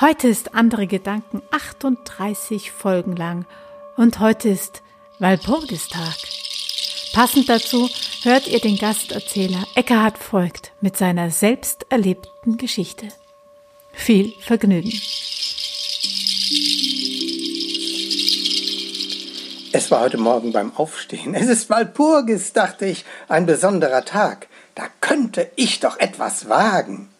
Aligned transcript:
Heute 0.00 0.28
ist 0.28 0.54
andere 0.54 0.86
Gedanken 0.86 1.42
38 1.50 2.72
Folgen 2.72 3.16
lang 3.16 3.44
und 3.98 4.18
heute 4.18 4.48
ist 4.48 4.80
Walpurgistag. 5.18 6.16
Passend 7.12 7.50
dazu 7.50 7.86
hört 8.22 8.48
ihr 8.48 8.60
den 8.60 8.78
Gasterzähler 8.78 9.62
Eckhard 9.74 10.16
Voigt 10.32 10.72
mit 10.80 10.96
seiner 10.96 11.30
selbst 11.30 11.84
erlebten 11.90 12.56
Geschichte. 12.56 13.08
Viel 13.92 14.32
Vergnügen. 14.40 14.90
Es 19.72 19.90
war 19.90 20.00
heute 20.00 20.16
Morgen 20.16 20.52
beim 20.52 20.74
Aufstehen. 20.76 21.34
Es 21.34 21.46
ist 21.46 21.68
Walpurgis, 21.68 22.54
dachte 22.54 22.86
ich, 22.86 23.04
ein 23.28 23.44
besonderer 23.44 24.06
Tag. 24.06 24.48
Da 24.74 24.84
könnte 25.02 25.50
ich 25.56 25.80
doch 25.80 26.00
etwas 26.00 26.48
wagen. 26.48 27.10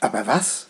Aber 0.00 0.26
was? 0.26 0.68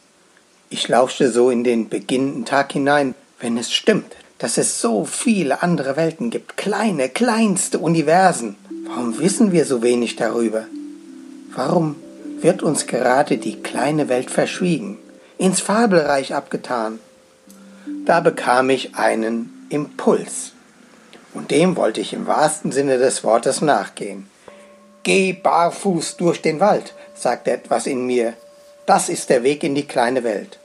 Ich 0.68 0.88
lauschte 0.88 1.30
so 1.30 1.50
in 1.50 1.62
den 1.62 1.88
beginnenden 1.88 2.44
Tag 2.44 2.72
hinein, 2.72 3.14
wenn 3.38 3.57
es 3.57 3.72
stimmt, 3.72 4.16
dass 4.38 4.58
es 4.58 4.80
so 4.80 5.04
viele 5.04 5.62
andere 5.62 5.96
Welten 5.96 6.30
gibt, 6.30 6.57
kleine, 6.57 7.08
kleinste 7.08 7.79
Universen. 7.79 8.57
Warum 8.86 9.18
wissen 9.18 9.52
wir 9.52 9.64
so 9.64 9.82
wenig 9.82 10.16
darüber? 10.16 10.64
Warum 11.54 11.96
wird 12.40 12.62
uns 12.62 12.86
gerade 12.86 13.38
die 13.38 13.62
kleine 13.62 14.08
Welt 14.08 14.30
verschwiegen, 14.30 14.98
ins 15.38 15.60
Fabelreich 15.60 16.34
abgetan? 16.34 16.98
Da 18.04 18.21
bekam 18.21 18.68
ich 18.71 18.96
einen 18.96 19.66
Impuls. 19.68 20.52
Und 21.32 21.50
dem 21.50 21.76
wollte 21.76 22.00
ich 22.00 22.12
im 22.12 22.26
wahrsten 22.26 22.72
Sinne 22.72 22.98
des 22.98 23.22
Wortes 23.22 23.60
nachgehen. 23.60 24.26
Geh 25.02 25.32
barfuß 25.32 26.16
durch 26.16 26.43
den 26.43 26.58
Wald, 26.58 26.94
sagte 27.14 27.52
etwas 27.52 27.86
in 27.86 28.07
mir. 28.07 28.35
Das 28.86 29.08
ist 29.08 29.31
der 29.31 29.43
Weg 29.43 29.64
in 29.64 29.75
die 29.75 29.86
kleine 29.86 30.22
Welt. 30.22 30.58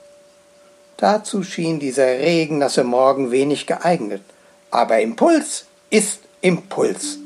Dazu 0.96 1.42
schien 1.42 1.80
dieser 1.80 2.06
regennasse 2.06 2.84
Morgen 2.84 3.32
wenig 3.32 3.66
geeignet. 3.66 4.22
Aber 4.70 5.00
Impuls 5.00 5.66
ist 5.90 6.20
Impuls. 6.40 7.18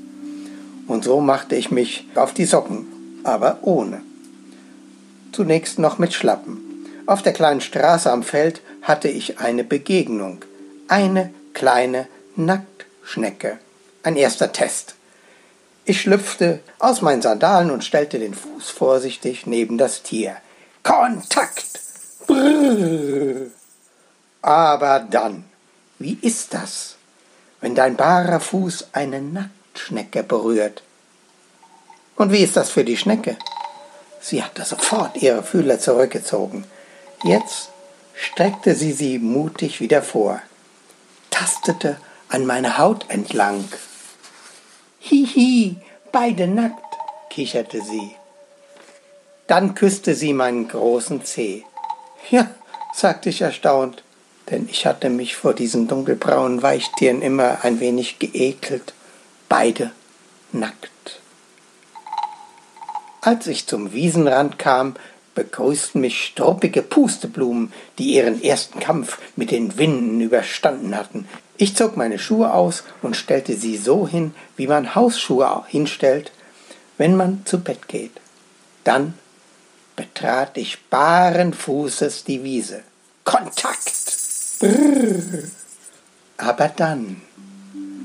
Und 0.86 1.04
so 1.04 1.20
machte 1.20 1.54
ich 1.54 1.70
mich 1.70 2.06
auf 2.14 2.32
die 2.32 2.46
Socken, 2.46 3.20
aber 3.24 3.58
ohne. 3.60 4.00
Zunächst 5.32 5.78
noch 5.78 5.98
mit 5.98 6.14
Schlappen. 6.14 6.86
Auf 7.04 7.20
der 7.22 7.34
kleinen 7.34 7.60
Straße 7.60 8.10
am 8.10 8.22
Feld 8.22 8.62
hatte 8.80 9.08
ich 9.08 9.38
eine 9.38 9.64
Begegnung. 9.64 10.38
Eine 10.88 11.32
kleine 11.52 12.06
Nacktschnecke. 12.36 13.58
Ein 14.02 14.16
erster 14.16 14.52
Test. 14.52 14.94
Ich 15.84 16.00
schlüpfte 16.00 16.60
aus 16.78 17.02
meinen 17.02 17.22
Sandalen 17.22 17.70
und 17.70 17.84
stellte 17.84 18.18
den 18.18 18.34
Fuß 18.34 18.70
vorsichtig 18.70 19.46
neben 19.46 19.76
das 19.76 20.02
Tier. 20.02 20.36
Kontakt! 20.86 21.80
Brrr. 22.26 23.50
Aber 24.42 25.00
dann, 25.00 25.44
wie 25.98 26.18
ist 26.22 26.54
das, 26.54 26.96
wenn 27.60 27.74
dein 27.74 27.96
barer 27.96 28.40
Fuß 28.40 28.88
eine 28.92 29.20
Nacktschnecke 29.20 29.56
Schnecke 29.78 30.22
berührt. 30.22 30.82
Und 32.16 32.32
wie 32.32 32.42
ist 32.42 32.56
das 32.56 32.70
für 32.70 32.84
die 32.84 32.96
Schnecke? 32.96 33.36
Sie 34.20 34.42
hatte 34.42 34.64
sofort 34.64 35.16
ihre 35.16 35.42
Fühler 35.42 35.78
zurückgezogen. 35.78 36.64
Jetzt 37.22 37.70
streckte 38.14 38.74
sie 38.74 38.92
sie 38.92 39.18
mutig 39.18 39.80
wieder 39.80 40.02
vor, 40.02 40.40
tastete 41.30 41.98
an 42.28 42.46
meine 42.46 42.78
Haut 42.78 43.08
entlang. 43.08 43.64
Hihi, 45.00 45.76
beide 46.10 46.46
nackt, 46.48 46.96
kicherte 47.30 47.82
sie. 47.82 48.16
Dann 49.46 49.74
küsste 49.74 50.14
sie 50.14 50.32
meinen 50.32 50.66
großen 50.68 51.24
Zeh. 51.24 51.64
Ja, 52.30 52.50
sagte 52.92 53.28
ich 53.28 53.42
erstaunt, 53.42 54.02
denn 54.50 54.68
ich 54.68 54.86
hatte 54.86 55.08
mich 55.08 55.36
vor 55.36 55.54
diesen 55.54 55.86
dunkelbraunen 55.86 56.62
Weichtieren 56.62 57.22
immer 57.22 57.58
ein 57.62 57.78
wenig 57.78 58.18
geekelt 58.18 58.92
beide 59.48 59.92
nackt. 60.52 61.20
Als 63.20 63.46
ich 63.46 63.66
zum 63.66 63.92
Wiesenrand 63.92 64.58
kam, 64.58 64.94
begrüßten 65.34 66.00
mich 66.00 66.24
struppige 66.24 66.82
Pusteblumen, 66.82 67.72
die 67.98 68.14
ihren 68.14 68.42
ersten 68.42 68.80
Kampf 68.80 69.18
mit 69.36 69.50
den 69.50 69.78
Winden 69.78 70.20
überstanden 70.20 70.96
hatten. 70.96 71.28
Ich 71.56 71.76
zog 71.76 71.96
meine 71.96 72.18
Schuhe 72.18 72.52
aus 72.52 72.84
und 73.02 73.16
stellte 73.16 73.54
sie 73.54 73.76
so 73.76 74.08
hin, 74.08 74.34
wie 74.56 74.66
man 74.66 74.94
Hausschuhe 74.94 75.64
hinstellt, 75.68 76.32
wenn 76.98 77.16
man 77.16 77.42
zu 77.44 77.60
Bett 77.60 77.88
geht. 77.88 78.12
Dann 78.84 79.14
betrat 79.96 80.56
ich 80.58 80.78
baren 80.90 81.54
Fußes 81.54 82.24
die 82.24 82.44
Wiese. 82.44 82.82
Kontakt! 83.24 83.92
Brrr. 84.60 85.42
Aber 86.36 86.68
dann 86.68 87.16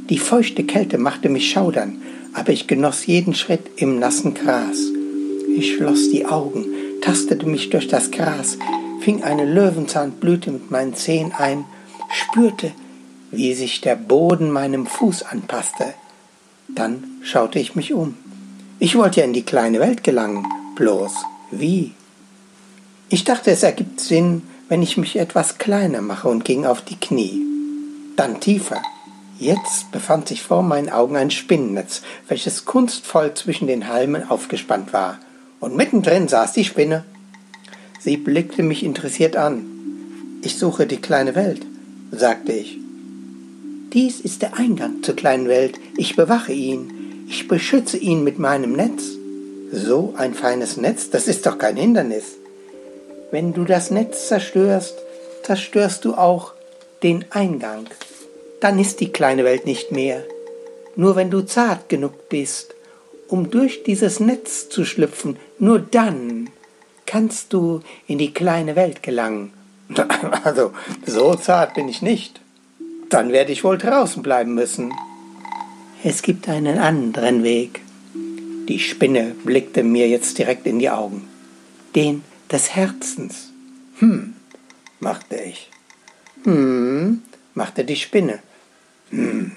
die 0.10 0.18
feuchte 0.18 0.64
Kälte 0.64 0.98
machte 0.98 1.30
mich 1.30 1.52
schaudern, 1.52 2.02
aber 2.34 2.52
ich 2.52 2.68
genoss 2.68 3.06
jeden 3.06 3.34
Schritt 3.34 3.70
im 3.78 4.00
nassen 4.00 4.34
Gras. 4.34 4.78
Ich 5.56 5.76
schloss 5.76 6.10
die 6.10 6.26
Augen, 6.26 6.66
tastete 7.02 7.46
mich 7.46 7.70
durch 7.70 7.88
das 7.88 8.12
Gras, 8.12 8.58
fing 9.00 9.24
eine 9.24 9.46
Löwenzahnblüte 9.46 10.52
mit 10.52 10.72
meinen 10.72 10.96
Zehen 10.96 11.32
ein, 11.38 11.66
spürte, 12.10 12.72
wie 13.32 13.54
sich 13.54 13.80
der 13.80 13.96
Boden 13.96 14.52
meinem 14.52 14.86
Fuß 14.86 15.24
anpasste. 15.24 15.94
Dann 16.68 17.04
schaute 17.24 17.60
ich 17.60 17.76
mich 17.76 17.94
um. 17.94 18.18
Ich 18.80 18.98
wollte 18.98 19.22
ja 19.22 19.26
in 19.26 19.34
die 19.34 19.44
kleine 19.44 19.80
Welt 19.80 20.04
gelangen, 20.04 20.46
bloß 20.76 21.14
wie? 21.52 21.92
Ich 23.10 23.24
dachte, 23.24 23.52
es 23.52 23.64
ergibt 23.64 24.00
Sinn, 24.00 24.44
wenn 24.70 24.82
ich 24.82 24.98
mich 24.98 25.18
etwas 25.18 25.58
kleiner 25.58 26.02
mache 26.02 26.30
und 26.30 26.46
ging 26.46 26.66
auf 26.66 26.82
die 26.82 27.00
Knie. 27.00 27.42
Dann 28.16 28.40
tiefer. 28.40 28.82
Jetzt 29.38 29.92
befand 29.92 30.28
sich 30.28 30.44
vor 30.44 30.64
meinen 30.64 30.90
Augen 30.90 31.16
ein 31.16 31.32
Spinnennetz, 31.32 32.04
welches 32.28 32.64
kunstvoll 32.64 33.34
zwischen 33.34 33.68
den 33.68 33.88
Halmen 33.88 34.30
aufgespannt 34.30 34.94
war. 34.94 35.20
Und 35.60 35.76
mittendrin 35.76 36.28
saß 36.28 36.54
die 36.54 36.64
Spinne. 36.64 37.04
Sie 38.00 38.18
blickte 38.18 38.64
mich 38.64 38.84
interessiert 38.84 39.36
an. 39.36 39.66
Ich 40.44 40.58
suche 40.58 40.88
die 40.88 41.02
kleine 41.02 41.36
Welt, 41.36 41.66
sagte 42.12 42.54
ich. 42.54 42.78
Dies 43.94 44.22
ist 44.22 44.42
der 44.42 44.58
Eingang 44.58 45.04
zur 45.04 45.16
kleinen 45.16 45.48
Welt. 45.48 45.80
Ich 45.98 46.16
bewache 46.16 46.54
ihn. 46.54 47.26
Ich 47.28 47.48
beschütze 47.48 47.98
ihn 47.98 48.24
mit 48.24 48.40
meinem 48.40 48.72
Netz. 48.72 49.04
So 49.72 50.14
ein 50.18 50.34
feines 50.34 50.78
Netz, 50.78 51.10
das 51.10 51.28
ist 51.28 51.46
doch 51.46 51.58
kein 51.58 51.78
Hindernis. 51.78 52.38
Wenn 53.32 53.54
du 53.54 53.64
das 53.66 53.92
Netz 53.92 54.28
zerstörst, 54.28 54.96
zerstörst 55.44 56.06
du 56.06 56.16
auch 56.16 56.54
den 57.02 57.26
Eingang 57.32 57.88
dann 58.62 58.80
ist 58.80 59.02
die 59.02 59.12
kleine 59.12 59.44
Welt 59.44 59.66
nicht 59.66 59.92
mehr. 59.92 60.24
Nur 60.96 61.18
wenn 61.18 61.30
du 61.30 61.42
zart 61.42 61.90
genug 61.90 62.30
bist, 62.30 62.76
um 63.28 63.50
durch 63.50 63.84
dieses 63.84 64.20
Netz 64.20 64.70
zu 64.70 64.86
schlüpfen, 64.86 65.38
nur 65.60 65.80
dann 65.80 66.50
kannst 67.06 67.54
du 67.54 67.82
in 68.08 68.18
die 68.18 68.34
kleine 68.34 68.78
Welt 68.78 69.04
gelangen. 69.04 69.52
Also, 70.44 70.72
so 71.06 71.36
zart 71.36 71.74
bin 71.74 71.90
ich 71.90 72.02
nicht. 72.02 72.40
Dann 73.10 73.32
werde 73.32 73.52
ich 73.52 73.64
wohl 73.64 73.78
draußen 73.78 74.24
bleiben 74.24 74.56
müssen. 74.56 74.94
Es 76.04 76.22
gibt 76.22 76.48
einen 76.48 76.78
anderen 76.78 77.44
Weg. 77.44 77.82
Die 78.68 78.80
Spinne 78.80 79.36
blickte 79.44 79.84
mir 79.84 80.08
jetzt 80.08 80.38
direkt 80.38 80.66
in 80.68 80.80
die 80.80 80.90
Augen. 80.90 81.28
Den 81.96 82.24
des 82.52 82.76
Herzens. 82.76 83.52
Hm, 84.00 84.34
machte 85.00 85.36
ich. 85.36 85.70
Hm, 86.44 87.22
machte 87.54 87.84
die 87.86 87.96
Spinne. 87.96 88.40
Hm. 89.10 89.52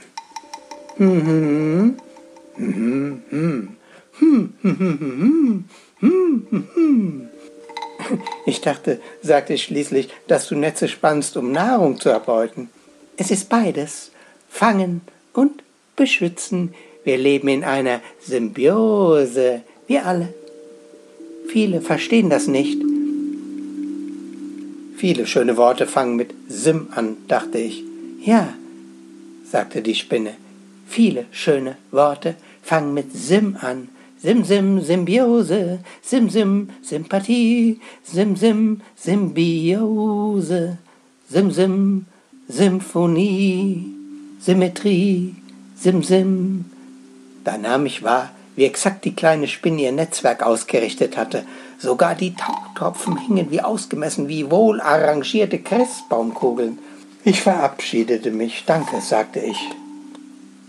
Ich 8.46 8.60
dachte, 8.60 9.00
sagte 9.22 9.54
ich 9.54 9.64
schließlich, 9.64 10.08
dass 10.26 10.48
du 10.48 10.54
Netze 10.54 10.88
spannst, 10.88 11.36
um 11.36 11.52
Nahrung 11.52 11.98
zu 11.98 12.08
erbeuten. 12.10 12.70
Es 13.16 13.30
ist 13.30 13.48
beides. 13.48 14.10
Fangen 14.48 15.00
und 15.32 15.62
beschützen. 15.96 16.74
Wir 17.04 17.18
leben 17.18 17.48
in 17.48 17.64
einer 17.64 18.00
Symbiose. 18.20 19.62
Wir 19.86 20.06
alle. 20.06 20.32
Viele 21.48 21.80
verstehen 21.80 22.30
das 22.30 22.48
nicht. 22.48 22.80
Viele 24.96 25.26
schöne 25.26 25.56
Worte 25.56 25.86
fangen 25.86 26.16
mit 26.16 26.30
Sim 26.48 26.88
an, 26.92 27.16
dachte 27.28 27.58
ich. 27.58 27.84
Ja, 28.24 28.54
sagte 29.50 29.82
die 29.82 29.94
Spinne. 29.94 30.34
Viele 30.88 31.26
schöne 31.30 31.76
Worte 31.90 32.36
fangen 32.62 32.94
mit 32.94 33.12
Sim 33.12 33.56
an. 33.60 33.88
Sim, 34.24 34.42
Sim, 34.42 34.80
Symbiose, 34.80 35.80
Sim, 36.00 36.30
Sim, 36.30 36.70
Sympathie, 36.80 37.78
Sim, 38.02 38.36
Sim, 38.36 38.80
Symbiose, 38.96 40.78
Sim, 41.28 41.50
Sim, 41.50 42.06
Symphonie, 42.48 43.84
Symmetrie, 44.40 45.34
Sim, 45.76 46.02
Sim. 46.02 46.64
Da 47.44 47.58
nahm 47.58 47.86
ich 47.86 48.02
wahr, 48.02 48.30
wie 48.56 48.64
exakt 48.64 49.04
die 49.04 49.14
kleine 49.14 49.48
Spinne 49.48 49.82
ihr 49.82 49.92
Netzwerk 49.92 50.42
ausgerichtet 50.42 51.16
hatte. 51.16 51.44
Sogar 51.78 52.14
die 52.14 52.34
Tautropfen 52.34 53.18
hingen 53.18 53.50
wie 53.50 53.60
ausgemessen, 53.60 54.28
wie 54.28 54.50
wohl 54.50 54.80
arrangierte 54.80 55.58
Christbaumkugeln. 55.58 56.78
Ich 57.24 57.42
verabschiedete 57.42 58.30
mich. 58.30 58.64
Danke, 58.66 59.00
sagte 59.00 59.40
ich. 59.40 59.58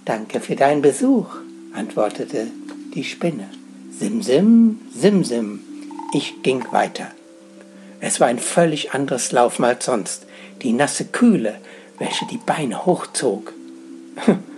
Danke 0.03 0.39
für 0.39 0.55
deinen 0.55 0.81
Besuch, 0.81 1.27
antwortete 1.73 2.47
die 2.93 3.03
Spinne. 3.03 3.49
Simsim, 3.91 4.79
simsim. 4.93 5.61
Ich 6.13 6.43
ging 6.43 6.65
weiter. 6.71 7.07
Es 7.99 8.19
war 8.19 8.27
ein 8.27 8.39
völlig 8.39 8.93
anderes 8.93 9.31
Laufen 9.31 9.65
als 9.65 9.85
sonst. 9.85 10.25
Die 10.61 10.73
nasse 10.73 11.05
Kühle, 11.05 11.55
welche 11.97 12.25
die 12.25 12.37
Beine 12.37 12.85
hochzog. 12.85 13.53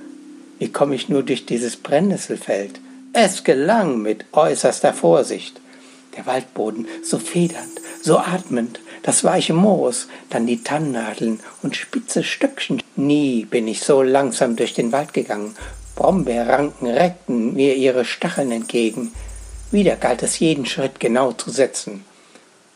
Wie 0.59 0.71
komme 0.71 0.95
ich 0.95 1.09
nur 1.09 1.23
durch 1.23 1.45
dieses 1.45 1.77
Brennnesselfeld? 1.77 2.79
Es 3.13 3.43
gelang 3.43 4.01
mit 4.01 4.25
äußerster 4.31 4.93
Vorsicht. 4.93 5.61
Der 6.15 6.25
Waldboden 6.25 6.87
so 7.03 7.19
federnd, 7.19 7.79
so 8.01 8.17
atmend, 8.17 8.79
das 9.03 9.23
weiche 9.23 9.53
Moos, 9.53 10.07
dann 10.29 10.47
die 10.47 10.63
Tannennadeln 10.63 11.39
und 11.61 11.75
spitze 11.75 12.23
Stöckchen. 12.23 12.81
Nie 12.95 13.45
bin 13.45 13.67
ich 13.67 13.81
so 13.81 14.01
langsam 14.01 14.55
durch 14.55 14.73
den 14.73 14.91
Wald 14.91 15.13
gegangen. 15.13 15.55
Brombeerranken 15.95 16.87
reckten 16.87 17.53
mir 17.53 17.75
ihre 17.75 18.05
Stacheln 18.05 18.51
entgegen. 18.51 19.11
Wieder 19.71 19.95
galt 19.95 20.23
es 20.23 20.39
jeden 20.39 20.65
Schritt 20.65 20.99
genau 20.99 21.33
zu 21.33 21.51
setzen. 21.51 22.03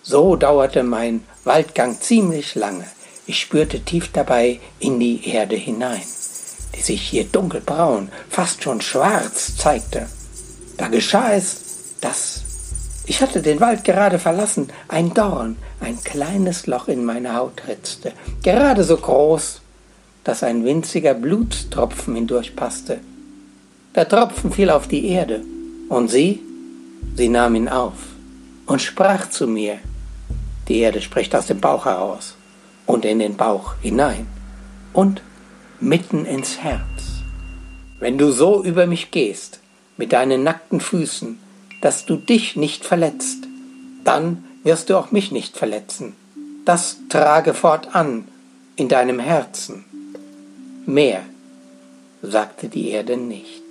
So 0.04 0.36
dauerte 0.36 0.84
mein 0.84 1.24
Waldgang 1.44 2.00
ziemlich 2.00 2.56
lange. 2.56 2.86
Ich 3.28 3.40
spürte 3.40 3.80
tief 3.82 4.12
dabei 4.12 4.60
in 4.80 5.00
die 5.00 5.28
Erde 5.30 5.56
hinein, 5.56 6.02
die 6.76 6.82
sich 6.82 7.02
hier 7.02 7.26
dunkelbraun, 7.26 8.10
fast 8.30 8.64
schon 8.64 8.82
schwarz 8.82 9.58
zeigte. 9.58 10.08
Da 10.78 10.88
geschah 10.88 11.34
es, 11.34 11.62
dass 12.02 12.44
ich 13.06 13.22
hatte 13.22 13.42
den 13.42 13.60
Wald 13.60 13.84
gerade 13.84 14.20
verlassen, 14.20 14.70
ein 14.88 15.14
Dorn, 15.14 15.58
ein 15.80 16.02
kleines 16.04 16.68
Loch 16.68 16.88
in 16.88 17.04
meine 17.04 17.36
Haut 17.36 17.64
ritzte, 17.68 18.14
gerade 18.44 18.84
so 18.84 18.96
groß, 18.96 19.62
dass 20.24 20.44
ein 20.44 20.64
winziger 20.64 21.14
Blutstropfen 21.14 22.16
hindurchpasste. 22.16 23.00
Der 23.96 24.08
Tropfen 24.08 24.52
fiel 24.52 24.70
auf 24.70 24.88
die 24.88 25.10
Erde, 25.10 25.42
und 25.90 26.10
sie, 26.10 26.40
sie 27.18 27.28
nahm 27.28 27.56
ihn 27.56 27.68
auf 27.68 27.96
und 28.66 28.82
sprach 28.82 29.30
zu 29.30 29.46
mir, 29.46 29.80
die 30.70 30.80
Erde 30.80 31.02
spricht 31.02 31.36
aus 31.36 31.48
dem 31.48 31.60
Bauch 31.60 31.84
heraus 31.84 32.36
und 32.86 33.04
in 33.04 33.20
den 33.20 33.36
Bauch 33.36 33.74
hinein 33.82 34.26
und 34.94 35.22
mitten 35.82 36.26
ins 36.26 36.60
Herz. 36.60 37.24
Wenn 38.00 38.18
du 38.18 38.32
so 38.32 38.64
über 38.64 38.86
mich 38.86 39.12
gehst, 39.12 39.60
mit 39.98 40.14
deinen 40.14 40.44
nackten 40.44 40.80
Füßen, 40.80 41.40
dass 41.82 42.06
du 42.06 42.16
dich 42.16 42.56
nicht 42.56 42.86
verletzt, 42.86 43.48
dann 44.04 44.44
wirst 44.64 44.90
du 44.90 44.98
auch 44.98 45.12
mich 45.12 45.32
nicht 45.32 45.58
verletzen. 45.58 46.16
Das 46.66 46.98
trage 47.10 47.54
fortan 47.54 48.28
in 48.76 48.88
deinem 48.88 49.20
Herzen. 49.20 49.86
Mehr 50.86 51.24
sagte 52.22 52.70
die 52.70 52.90
Erde 52.90 53.18
nicht. 53.18 53.62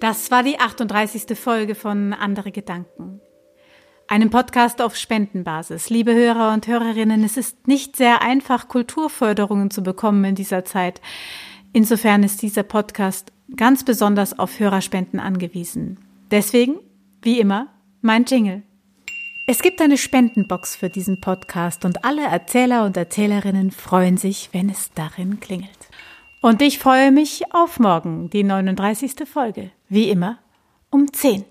Das 0.00 0.30
war 0.30 0.42
die 0.42 0.58
38. 0.58 1.38
Folge 1.38 1.74
von 1.74 2.12
Andere 2.12 2.52
Gedanken. 2.52 3.13
Einem 4.06 4.28
Podcast 4.28 4.82
auf 4.82 4.96
Spendenbasis. 4.96 5.88
Liebe 5.88 6.14
Hörer 6.14 6.52
und 6.52 6.66
Hörerinnen, 6.66 7.24
es 7.24 7.38
ist 7.38 7.66
nicht 7.66 7.96
sehr 7.96 8.20
einfach, 8.20 8.68
Kulturförderungen 8.68 9.70
zu 9.70 9.82
bekommen 9.82 10.24
in 10.24 10.34
dieser 10.34 10.64
Zeit. 10.64 11.00
Insofern 11.72 12.22
ist 12.22 12.42
dieser 12.42 12.64
Podcast 12.64 13.32
ganz 13.56 13.82
besonders 13.82 14.38
auf 14.38 14.60
Hörerspenden 14.60 15.20
angewiesen. 15.20 15.98
Deswegen, 16.30 16.76
wie 17.22 17.40
immer, 17.40 17.68
mein 18.02 18.26
Jingle. 18.26 18.62
Es 19.46 19.62
gibt 19.62 19.80
eine 19.80 19.96
Spendenbox 19.96 20.76
für 20.76 20.90
diesen 20.90 21.20
Podcast 21.22 21.86
und 21.86 22.04
alle 22.04 22.24
Erzähler 22.24 22.84
und 22.84 22.98
Erzählerinnen 22.98 23.70
freuen 23.70 24.18
sich, 24.18 24.50
wenn 24.52 24.68
es 24.68 24.90
darin 24.94 25.40
klingelt. 25.40 25.70
Und 26.42 26.60
ich 26.60 26.78
freue 26.78 27.10
mich 27.10 27.54
auf 27.54 27.80
morgen, 27.80 28.28
die 28.28 28.44
39. 28.44 29.26
Folge. 29.26 29.70
Wie 29.88 30.10
immer, 30.10 30.38
um 30.90 31.10
10. 31.10 31.44